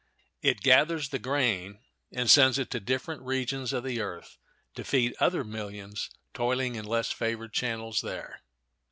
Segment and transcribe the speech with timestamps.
[0.41, 1.79] It gathers the grain
[2.11, 4.39] and sends it to different regions of the earth
[4.73, 8.41] to feed other millions toiling in less favored channels there.